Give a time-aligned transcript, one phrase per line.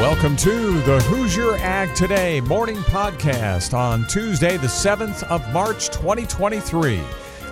[0.00, 7.00] Welcome to the Hoosier Ag Today morning podcast on Tuesday, the 7th of March, 2023.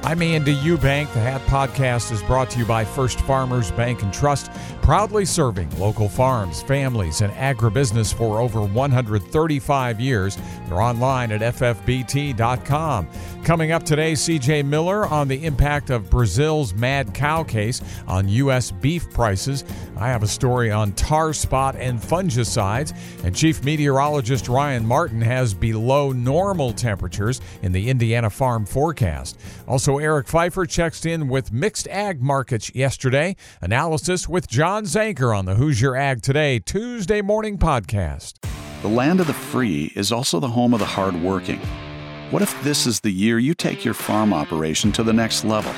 [0.04, 1.12] I'm Andy Eubank.
[1.12, 4.50] The Hat Podcast is brought to you by First Farmers Bank and Trust,
[4.82, 10.36] proudly serving local farms, families, and agribusiness for over 135 years.
[10.66, 13.08] They're online at ffbt.com.
[13.44, 18.72] Coming up today, CJ Miller on the impact of Brazil's mad cow case on U.S.
[18.72, 19.64] beef prices.
[19.96, 22.92] I have a story on tar spot and fungicides.
[23.24, 29.38] And Chief Meteorologist Ryan Martin has below normal temperatures in the Indiana farm forecast.
[29.68, 33.36] Also, Eric Pfeiffer checks in with mixed ag markets yesterday.
[33.60, 38.34] Analysis with John Zanker on the Hoosier Ag Today Tuesday morning podcast.
[38.82, 41.60] The land of the free is also the home of the hardworking.
[42.30, 45.72] What if this is the year you take your farm operation to the next level?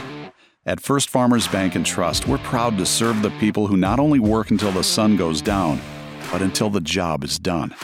[0.67, 4.19] At First Farmers Bank and Trust, we're proud to serve the people who not only
[4.19, 5.81] work until the sun goes down,
[6.33, 7.75] but until the job is done.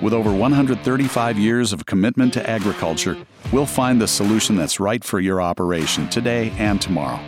[0.00, 3.16] With over 135 years of commitment to agriculture,
[3.54, 7.20] we'll find the solution that's right for your operation today and tomorrow.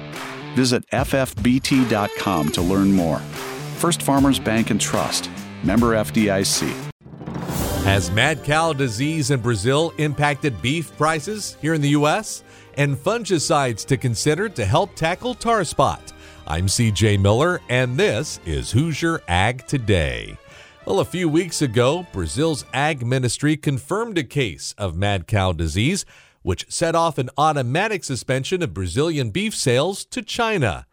[0.56, 3.20] Visit ffbt.com to learn more.
[3.76, 5.30] First Farmers Bank and Trust,
[5.62, 6.68] member FDIC.
[7.84, 12.42] Has mad cow disease in Brazil impacted beef prices here in the U.S.?
[12.76, 16.12] And fungicides to consider to help tackle tar spot.
[16.46, 20.36] I'm CJ Miller, and this is Hoosier Ag Today.
[20.86, 26.04] Well, a few weeks ago, Brazil's ag ministry confirmed a case of mad cow disease,
[26.42, 30.86] which set off an automatic suspension of Brazilian beef sales to China.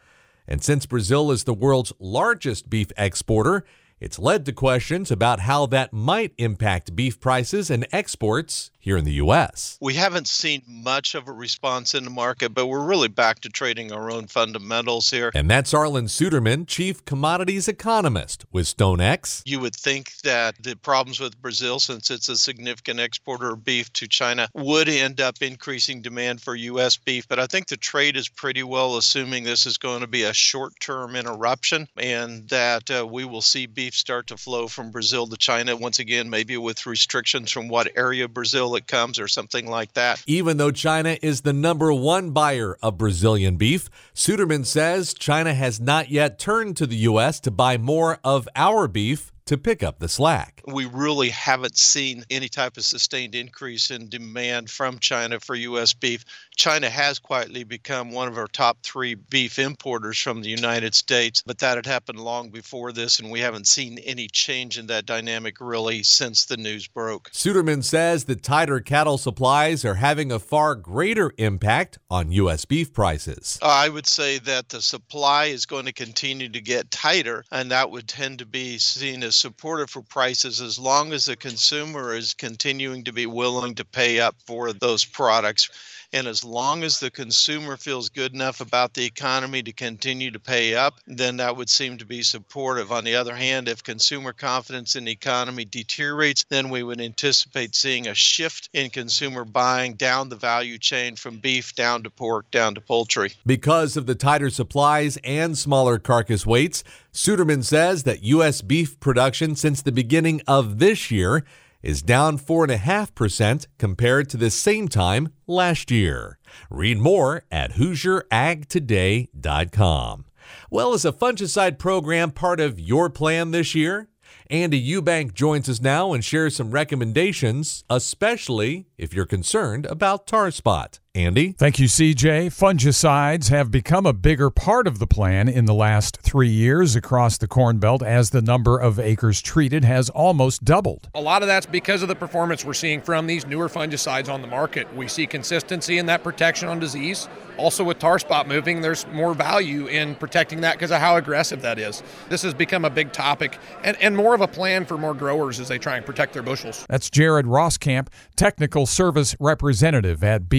[0.47, 3.65] And since Brazil is the world's largest beef exporter,
[3.99, 9.05] it's led to questions about how that might impact beef prices and exports here in
[9.05, 9.77] the U.S.
[9.79, 13.49] We haven't seen much of a response in the market, but we're really back to
[13.49, 15.31] trading our own fundamentals here.
[15.33, 19.41] And that's Arlan Suderman, Chief Commodities Economist with StoneX.
[19.45, 23.91] You would think that the problems with Brazil, since it's a significant exporter of beef
[23.93, 26.97] to China, would end up increasing demand for U.S.
[26.97, 27.25] beef.
[27.29, 30.33] But I think the trade is pretty well assuming this is going to be a
[30.33, 35.25] short term interruption and that uh, we will see beef start to flow from Brazil
[35.27, 39.67] to China once again, maybe with restrictions from what area Brazil it comes or something
[39.67, 40.23] like that.
[40.25, 45.81] Even though China is the number one buyer of Brazilian beef, Suderman says China has
[45.81, 47.39] not yet turned to the U.S.
[47.41, 50.61] to buy more of our beef to pick up the slack.
[50.65, 55.93] We really haven't seen any type of sustained increase in demand from China for U.S.
[55.93, 56.23] beef.
[56.55, 61.43] China has quietly become one of our top three beef importers from the United States,
[61.45, 65.05] but that had happened long before this, and we haven't seen any change in that
[65.05, 67.29] dynamic really since the news broke.
[67.31, 72.65] Suderman says the tighter cattle supplies are having a far greater impact on U.S.
[72.65, 73.59] beef prices.
[73.61, 77.91] I would say that the supply is going to continue to get tighter, and that
[77.91, 82.33] would tend to be seen as supportive for prices as long as the consumer is
[82.33, 85.69] continuing to be willing to pay up for those products.
[86.13, 90.39] And as long as the consumer feels good enough about the economy to continue to
[90.39, 92.91] pay up, then that would seem to be supportive.
[92.91, 97.73] On the other hand, if consumer confidence in the economy deteriorates, then we would anticipate
[97.73, 102.49] seeing a shift in consumer buying down the value chain from beef down to pork,
[102.51, 103.33] down to poultry.
[103.43, 108.61] Because of the tighter supplies and smaller carcass weights, Suderman says that U.S.
[108.61, 111.43] beef production since the beginning of this year
[111.83, 116.39] is down 4.5% compared to the same time last year.
[116.69, 120.25] Read more at HoosierAgToday.com.
[120.69, 124.07] Well, is a fungicide program part of your plan this year?
[124.49, 130.51] Andy Eubank joins us now and shares some recommendations, especially if you're concerned about tar
[130.51, 130.99] spot.
[131.15, 131.51] Andy?
[131.51, 132.47] Thank you, CJ.
[132.47, 137.37] Fungicides have become a bigger part of the plan in the last three years across
[137.37, 141.09] the Corn Belt as the number of acres treated has almost doubled.
[141.13, 144.41] A lot of that's because of the performance we're seeing from these newer fungicides on
[144.41, 144.91] the market.
[144.95, 147.27] We see consistency in that protection on disease.
[147.57, 151.61] Also, with tar spot moving, there's more value in protecting that because of how aggressive
[151.61, 152.01] that is.
[152.27, 155.59] This has become a big topic and, and more of a plan for more growers
[155.59, 156.83] as they try and protect their bushels.
[156.89, 160.49] That's Jared Rosskamp, Technical Service Representative at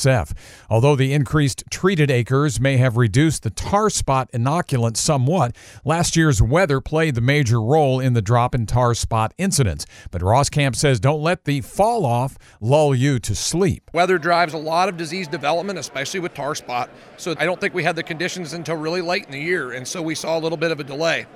[0.00, 0.32] BASF.
[0.68, 5.54] Although the increased treated acres may have reduced the tar spot inoculant somewhat,
[5.84, 9.86] last year's weather played the major role in the drop in tar spot incidence.
[10.10, 13.90] But Rosskamp says don't let the fall off lull you to sleep.
[13.92, 16.90] Weather drives a lot of disease development, especially with tar spot.
[17.16, 19.86] So I don't think we had the conditions until really late in the year, and
[19.86, 21.26] so we saw a little bit of a delay.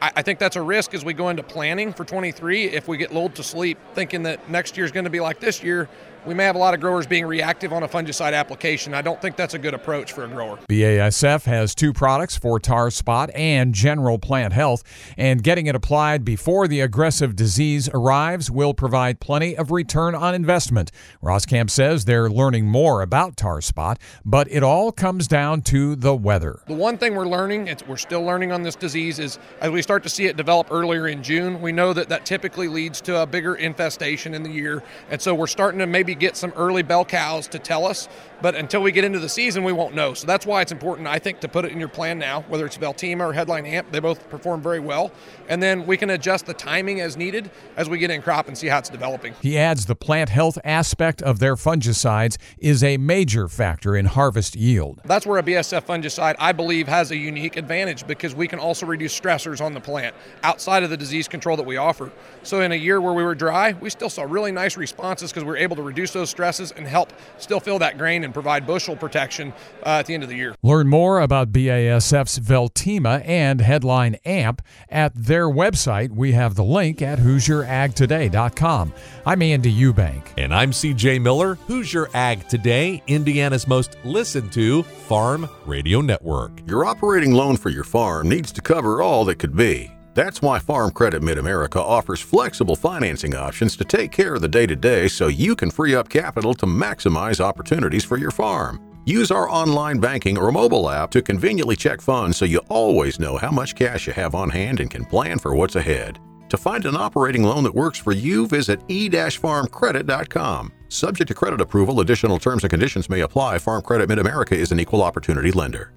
[0.00, 2.66] I think that's a risk as we go into planning for 23.
[2.66, 5.40] If we get lulled to sleep thinking that next year is going to be like
[5.40, 5.88] this year,
[6.28, 8.92] we may have a lot of growers being reactive on a fungicide application.
[8.92, 10.58] I don't think that's a good approach for a grower.
[10.68, 14.82] BASF has two products for tar spot and general plant health,
[15.16, 20.34] and getting it applied before the aggressive disease arrives will provide plenty of return on
[20.34, 20.90] investment.
[21.22, 26.14] Roskamp says they're learning more about tar spot, but it all comes down to the
[26.14, 26.60] weather.
[26.66, 30.02] The one thing we're learning, we're still learning on this disease, is as we start
[30.02, 33.26] to see it develop earlier in June, we know that that typically leads to a
[33.26, 34.82] bigger infestation in the year.
[35.10, 38.08] And so we're starting to maybe get some early bell cows to tell us,
[38.40, 40.14] but until we get into the season, we won't know.
[40.14, 42.66] So that's why it's important, I think, to put it in your plan now, whether
[42.66, 43.90] it's Veltima or Headline Amp.
[43.90, 45.10] They both perform very well.
[45.48, 48.56] And then we can adjust the timing as needed as we get in crop and
[48.56, 49.34] see how it's developing.
[49.42, 54.54] He adds the plant health aspect of their fungicides is a major factor in harvest
[54.54, 55.00] yield.
[55.04, 58.86] That's where a BASF fungicide, I believe, has a unique advantage because we can also
[58.86, 62.12] reduce stressors on the plant outside of the disease control that we offer.
[62.42, 65.44] So in a year where we were dry, we still saw really nice responses because
[65.44, 68.66] we were able to reduce those stresses and help still fill that grain and provide
[68.66, 69.52] bushel protection
[69.84, 70.54] uh, at the end of the year.
[70.62, 76.10] Learn more about BASF's Veltima and Headline AMP at their website.
[76.10, 78.92] We have the link at HoosierAgToday.com.
[79.24, 80.26] I'm Andy Eubank.
[80.36, 81.54] And I'm CJ Miller.
[81.66, 86.60] Hoosier Ag Today, Indiana's most listened to farm radio network.
[86.66, 89.97] Your operating loan for your farm needs to cover all that could be.
[90.18, 94.48] That's why Farm Credit Mid America offers flexible financing options to take care of the
[94.48, 98.80] day to day so you can free up capital to maximize opportunities for your farm.
[99.04, 103.36] Use our online banking or mobile app to conveniently check funds so you always know
[103.36, 106.18] how much cash you have on hand and can plan for what's ahead.
[106.48, 110.72] To find an operating loan that works for you, visit e-farmcredit.com.
[110.88, 113.58] Subject to credit approval, additional terms and conditions may apply.
[113.58, 115.92] Farm Credit Mid America is an equal opportunity lender.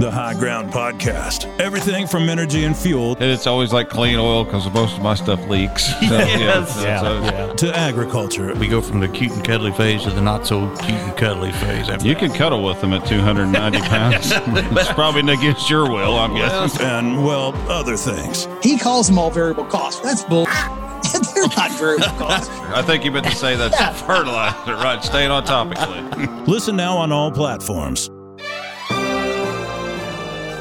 [0.00, 1.44] The High Ground Podcast.
[1.60, 3.12] Everything from energy and fuel.
[3.20, 5.88] And it's always like clean oil because most of my stuff leaks.
[5.88, 6.80] So, yes.
[6.82, 7.52] yeah, so, yeah.
[7.52, 8.54] To agriculture.
[8.54, 11.52] We go from the cute and cuddly phase to the not so cute and cuddly
[11.52, 12.02] phase.
[12.02, 14.32] You can cuddle with them at 290 pounds.
[14.32, 16.80] it's probably against your will, I'm guessing.
[16.80, 18.48] And, well, other things.
[18.62, 20.00] He calls them all variable costs.
[20.00, 20.46] That's bull.
[21.34, 22.48] They're not variable costs.
[22.48, 25.04] I think you meant to say that's fertilizer, right?
[25.04, 25.76] Staying on topic,
[26.48, 28.08] Listen now on all platforms.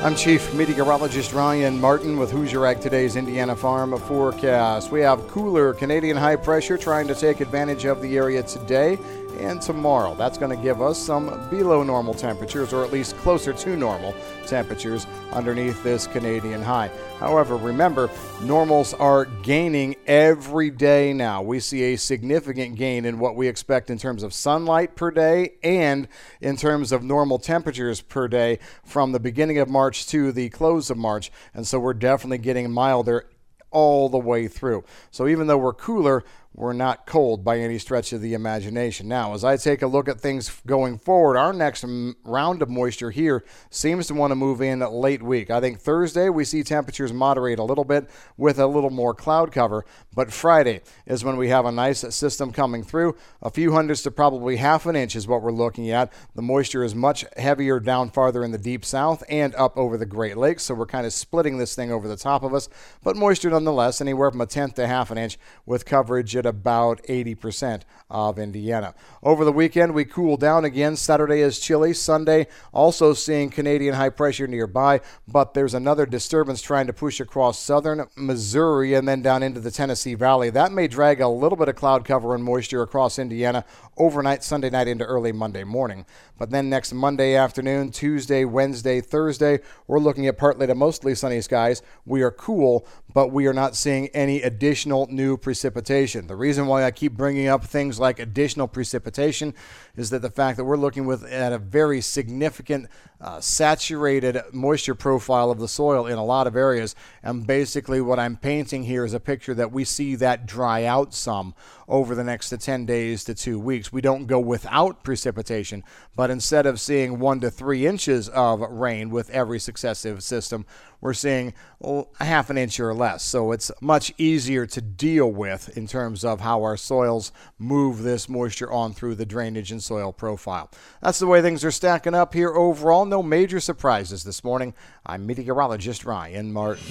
[0.01, 4.93] I'm Chief Meteorologist Ryan Martin with Hoosier Ag Today's Indiana Farm Forecast.
[4.93, 8.97] We have cooler Canadian high pressure trying to take advantage of the area today
[9.39, 10.15] and tomorrow.
[10.15, 14.13] That's going to give us some below normal temperatures, or at least closer to normal
[14.45, 16.89] temperatures underneath this Canadian high.
[17.19, 18.09] However, remember,
[18.41, 21.41] normals are gaining every day now.
[21.41, 25.53] We see a significant gain in what we expect in terms of sunlight per day
[25.63, 26.07] and
[26.41, 30.91] in terms of normal temperatures per day from the beginning of March to the close
[30.91, 31.31] of March.
[31.51, 33.27] And so we're definitely getting milder
[33.71, 34.83] all the way through.
[35.09, 36.23] So even though we're cooler,
[36.55, 39.07] we're not cold by any stretch of the imagination.
[39.07, 41.85] Now, as I take a look at things going forward, our next
[42.25, 45.51] round of moisture here seems to want to move in late week.
[45.51, 49.51] I think Thursday we see temperatures moderate a little bit with a little more cloud
[49.51, 53.15] cover, but Friday is when we have a nice system coming through.
[53.41, 56.11] A few hundredths to probably half an inch is what we're looking at.
[56.35, 60.05] The moisture is much heavier down farther in the deep south and up over the
[60.05, 62.67] Great Lakes, so we're kind of splitting this thing over the top of us,
[63.03, 67.03] but moisture nonetheless, anywhere from a tenth to half an inch with coverage at about
[67.03, 68.95] 80% of Indiana.
[69.21, 70.95] Over the weekend, we cool down again.
[70.95, 71.93] Saturday is chilly.
[71.93, 77.59] Sunday, also seeing Canadian high pressure nearby, but there's another disturbance trying to push across
[77.59, 80.49] southern Missouri and then down into the Tennessee Valley.
[80.49, 83.65] That may drag a little bit of cloud cover and moisture across Indiana
[83.99, 86.05] overnight, Sunday night into early Monday morning.
[86.37, 91.41] But then next Monday afternoon, Tuesday, Wednesday, Thursday, we're looking at partly to mostly sunny
[91.41, 91.81] skies.
[92.05, 96.27] We are cool, but we are not seeing any additional new precipitation.
[96.27, 99.53] The reason why I keep bringing up things like additional precipitation
[99.97, 102.87] is that the fact that we're looking with at a very significant
[103.21, 106.95] uh, saturated moisture profile of the soil in a lot of areas.
[107.21, 111.13] And basically, what I'm painting here is a picture that we see that dry out
[111.13, 111.53] some
[111.87, 113.91] over the next 10 days to two weeks.
[113.91, 115.83] We don't go without precipitation,
[116.15, 120.65] but instead of seeing one to three inches of rain with every successive system,
[121.01, 123.23] we're seeing a half an inch or less.
[123.23, 128.27] So it's much easier to deal with in terms of how our soils move this
[128.27, 130.69] moisture on through the drainage and soil profile.
[131.01, 133.05] That's the way things are stacking up here overall.
[133.05, 134.73] No major surprises this morning.
[135.05, 136.83] I'm meteorologist Ryan Martin.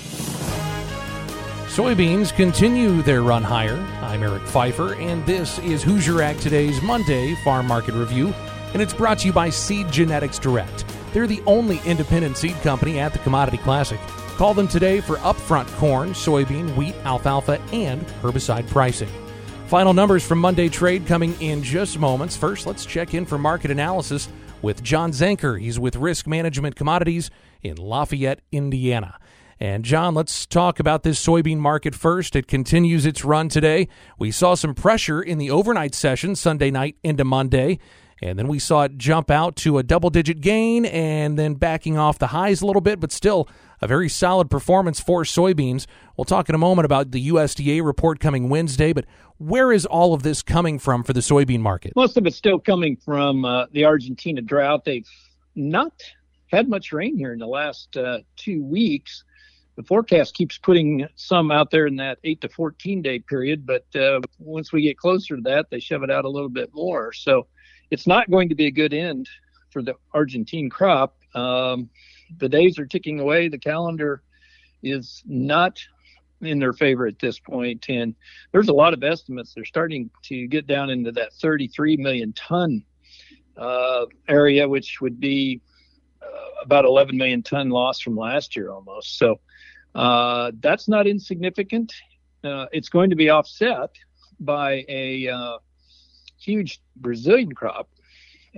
[1.69, 3.77] Soybeans continue their run higher.
[4.03, 8.35] I'm Eric Pfeiffer, and this is Hoosier Ag Today's Monday Farm Market Review,
[8.73, 10.85] and it's brought to you by Seed Genetics Direct.
[11.13, 14.01] They're the only independent seed company at the Commodity Classic.
[14.37, 19.09] Call them today for upfront corn, soybean, wheat, alfalfa, and herbicide pricing.
[19.67, 22.37] Final numbers from Monday trade coming in just moments.
[22.37, 24.29] First, let's check in for market analysis
[24.63, 25.61] with John Zanker.
[25.61, 27.31] He's with Risk Management Commodities
[27.63, 29.19] in Lafayette, Indiana.
[29.61, 32.37] And John, let's talk about this soybean market first.
[32.37, 33.89] It continues its run today.
[34.19, 37.81] We saw some pressure in the overnight session Sunday night into Monday.
[38.21, 41.97] And then we saw it jump out to a double digit gain and then backing
[41.97, 43.49] off the highs a little bit, but still
[43.81, 45.87] a very solid performance for soybeans.
[46.17, 49.05] We'll talk in a moment about the USDA report coming Wednesday, but
[49.39, 51.93] where is all of this coming from for the soybean market?
[51.95, 54.85] Most of it's still coming from uh, the Argentina drought.
[54.85, 55.09] They've
[55.55, 55.93] not
[56.49, 59.23] had much rain here in the last uh, two weeks.
[59.77, 63.87] The forecast keeps putting some out there in that 8 to 14 day period, but
[63.95, 67.13] uh, once we get closer to that, they shove it out a little bit more.
[67.13, 67.47] So
[67.91, 69.29] it's not going to be a good end
[69.71, 71.17] for the Argentine crop.
[71.35, 71.89] Um,
[72.39, 73.49] the days are ticking away.
[73.49, 74.23] The calendar
[74.83, 75.79] is not
[76.41, 78.15] in their favor at this point, and
[78.53, 79.55] there's a lot of estimates.
[79.55, 82.85] They're starting to get down into that 33 million ton
[83.57, 85.61] uh, area, which would be
[86.23, 89.19] uh, about 11 million ton loss from last year almost.
[89.19, 89.41] So
[89.95, 91.93] uh, that's not insignificant.
[92.45, 93.91] Uh, it's going to be offset
[94.39, 95.59] by a uh,
[96.39, 97.89] huge Brazilian crop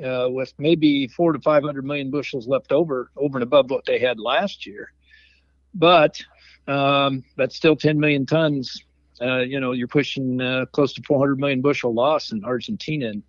[0.02, 3.98] uh, with maybe four to 500 million bushels left over, over and above what they
[3.98, 4.92] had last year.
[5.74, 6.20] But
[6.66, 8.84] um, that's still 10 million tons.
[9.20, 13.10] Uh, you know, you're pushing uh, close to 400 million bushel loss in Argentina.
[13.10, 13.22] And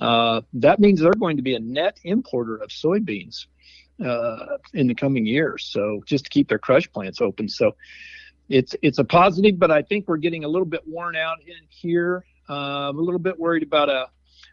[0.00, 3.46] uh, that means they're going to be a net importer of soybeans
[4.04, 5.64] uh, in the coming years.
[5.64, 7.48] So just to keep their crush plants open.
[7.48, 7.76] So
[8.48, 11.66] it's it's a positive, but I think we're getting a little bit worn out in
[11.68, 12.24] here.
[12.50, 14.06] Uh, I'm a little bit worried about a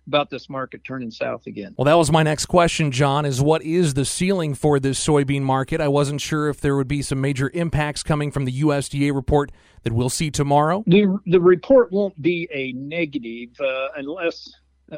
[0.06, 1.76] about this market turning south again.
[1.78, 5.42] Well, that was my next question, John, is what is the ceiling for this soybean
[5.42, 5.82] market?
[5.82, 9.52] I wasn't sure if there would be some major impacts coming from the USDA report
[9.84, 10.84] that we'll see tomorrow.
[10.88, 14.50] The, the report won't be a negative uh, unless
[14.92, 14.98] uh,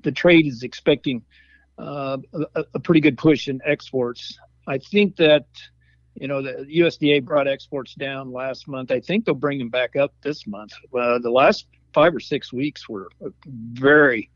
[0.00, 1.22] the trade is expecting
[1.78, 2.16] uh,
[2.54, 4.38] a, a pretty good push in exports.
[4.66, 5.44] I think that
[6.14, 8.90] you know, the USDA brought exports down last month.
[8.90, 10.72] I think they'll bring them back up this month.
[10.94, 13.08] Uh, the last five or six weeks were
[13.72, 14.30] very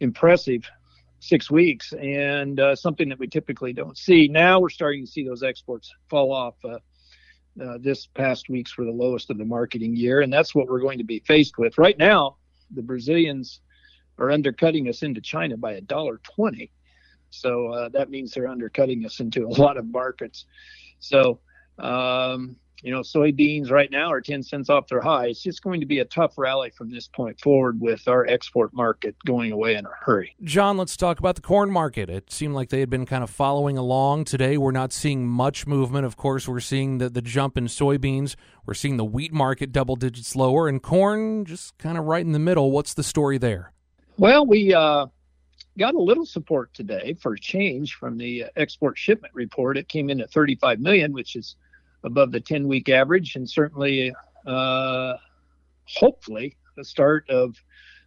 [0.00, 0.68] impressive
[1.20, 4.26] six weeks and uh, something that we typically don't see.
[4.26, 6.54] Now we're starting to see those exports fall off.
[6.64, 6.78] Uh,
[7.62, 10.80] uh, this past weeks were the lowest of the marketing year, and that's what we're
[10.80, 11.78] going to be faced with.
[11.78, 12.36] Right now,
[12.74, 13.60] the Brazilians
[14.18, 16.72] are undercutting us into China by a dollar twenty,
[17.30, 20.46] so uh, that means they're undercutting us into a lot of markets.
[20.98, 21.40] So
[21.78, 25.26] um, you know, soybeans right now are 10 cents off their high.
[25.26, 28.74] It's just going to be a tough rally from this point forward with our export
[28.74, 30.34] market going away in a hurry.
[30.42, 32.10] John, let's talk about the corn market.
[32.10, 34.56] It seemed like they had been kind of following along today.
[34.56, 36.04] We're not seeing much movement.
[36.06, 38.34] Of course, we're seeing the, the jump in soybeans.
[38.66, 42.32] We're seeing the wheat market double digits lower and corn just kind of right in
[42.32, 42.72] the middle.
[42.72, 43.72] What's the story there?
[44.18, 45.06] Well, we uh,
[45.78, 49.78] got a little support today for change from the export shipment report.
[49.78, 51.56] It came in at 35 million, which is
[52.04, 54.12] above the 10 week average, and certainly,
[54.46, 55.14] uh,
[55.84, 57.56] hopefully, the start of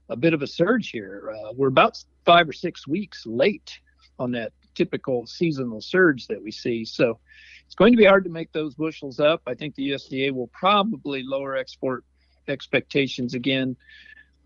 [0.10, 1.34] a bit of a surge here.
[1.36, 3.80] Uh, we're about five or six weeks late
[4.20, 6.86] on that typical seasonal surge that we see.
[6.86, 7.20] So
[7.66, 9.42] it's going to be hard to make those bushels up.
[9.48, 12.04] I think the USDA will probably lower export
[12.48, 13.76] expectations again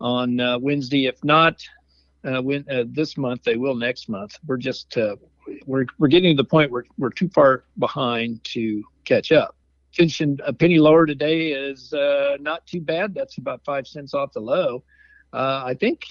[0.00, 1.06] on uh, Wednesday.
[1.06, 1.62] If not
[2.24, 4.38] uh, when, uh, this month, they will next month.
[4.46, 5.16] We're just uh,
[5.66, 9.56] we're we're getting to the point where we're too far behind to catch up.
[9.92, 13.14] Finishing a penny lower today is uh, not too bad.
[13.14, 14.84] That's about five cents off the low.
[15.32, 16.04] Uh, I think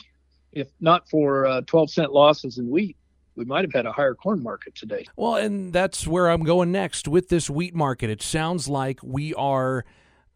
[0.51, 2.97] if not for uh, 12 cent losses in wheat,
[3.35, 5.05] we might have had a higher corn market today.
[5.15, 8.09] Well, and that's where I'm going next with this wheat market.
[8.09, 9.85] It sounds like we are.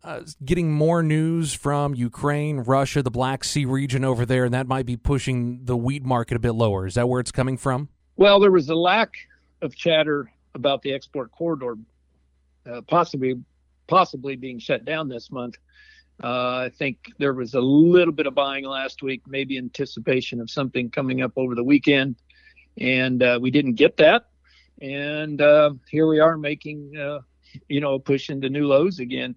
[0.06, 4.68] Uh, getting more news from Ukraine, Russia, the Black Sea region over there, and that
[4.68, 6.86] might be pushing the wheat market a bit lower.
[6.86, 7.88] Is that where it's coming from?
[8.18, 9.14] Well, there was a lack
[9.62, 11.78] of chatter about the export corridor
[12.88, 13.36] possibly
[13.88, 15.56] possibly being shut down this month.
[16.24, 20.50] Uh, I think there was a little bit of buying last week, maybe anticipation of
[20.50, 22.16] something coming up over the weekend,
[22.80, 24.28] and uh, we didn't get that.
[24.82, 27.20] And uh, here we are making, uh,
[27.68, 29.36] you know, a push into new lows again.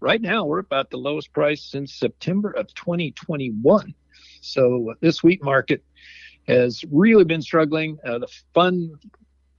[0.00, 3.94] Right now, we're about the lowest price since September of 2021.
[4.40, 5.82] So this wheat market
[6.48, 7.98] has really been struggling.
[8.04, 9.02] Uh, the fund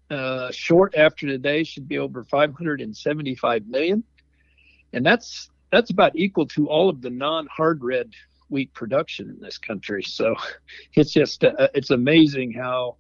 [0.10, 4.04] uh, short after today should be over 575 million,
[4.94, 8.12] and that's that's about equal to all of the non-hard red
[8.50, 10.04] wheat production in this country.
[10.04, 10.36] So
[10.94, 12.96] it's just uh, it's amazing how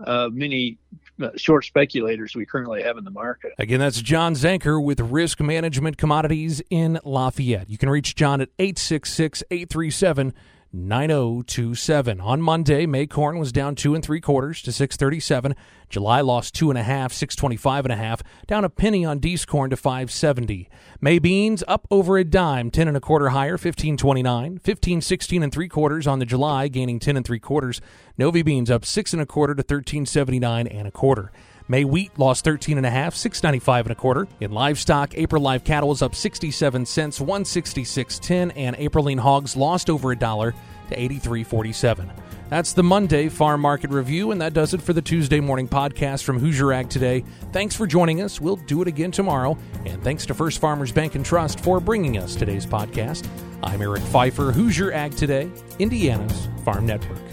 [0.00, 0.78] uh, many
[1.22, 3.52] uh, short speculators we currently have in the market.
[3.58, 7.70] Again, that's John Zanker with Risk Management Commodities in Lafayette.
[7.70, 10.34] You can reach John at 866 837
[10.76, 12.20] 9027.
[12.20, 15.56] On Monday, May corn was down two and three quarters to 637.
[15.88, 19.44] July lost two and a half, 625 and a half, down a penny on Dees
[19.44, 20.68] corn to 570.
[21.00, 24.52] May beans up over a dime, 10 and a quarter higher, 1529.
[24.52, 27.80] 1516 and three quarters on the July, gaining 10 and three quarters.
[28.18, 31.32] Novi beans up six and a quarter to 1379 and a quarter.
[31.68, 34.28] May wheat lost 13 and a half, 695 and a quarter.
[34.40, 39.90] In livestock, April live cattle is up 67 cents, 166.10, and April lean hogs lost
[39.90, 40.54] over a dollar
[40.90, 42.10] to 83.47.
[42.48, 46.22] That's the Monday Farm Market Review, and that does it for the Tuesday morning podcast
[46.22, 47.24] from Hoosier Ag Today.
[47.50, 48.40] Thanks for joining us.
[48.40, 49.58] We'll do it again tomorrow.
[49.84, 53.28] And thanks to First Farmers Bank and Trust for bringing us today's podcast.
[53.64, 57.25] I'm Eric Pfeiffer, Hoosier Ag Today, Indiana's Farm Network.